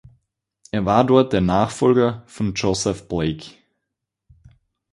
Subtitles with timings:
[0.71, 3.51] Er war dort der Nachfolger von Joseph Blake.